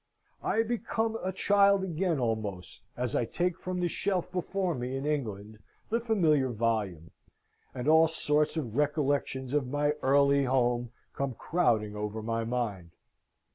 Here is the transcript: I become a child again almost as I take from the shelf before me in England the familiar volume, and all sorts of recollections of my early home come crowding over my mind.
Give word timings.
I 0.41 0.63
become 0.63 1.15
a 1.23 1.31
child 1.31 1.83
again 1.83 2.17
almost 2.17 2.81
as 2.97 3.13
I 3.15 3.23
take 3.25 3.55
from 3.59 3.79
the 3.79 3.87
shelf 3.87 4.31
before 4.31 4.73
me 4.73 4.97
in 4.97 5.05
England 5.05 5.59
the 5.89 5.99
familiar 5.99 6.49
volume, 6.49 7.11
and 7.75 7.87
all 7.87 8.07
sorts 8.07 8.57
of 8.57 8.75
recollections 8.75 9.53
of 9.53 9.67
my 9.67 9.91
early 10.01 10.45
home 10.45 10.89
come 11.13 11.35
crowding 11.35 11.95
over 11.95 12.23
my 12.23 12.43
mind. 12.43 12.93